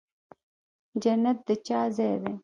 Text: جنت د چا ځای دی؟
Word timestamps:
جنت 1.03 1.37
د 1.47 1.49
چا 1.67 1.79
ځای 1.95 2.15
دی؟ 2.21 2.33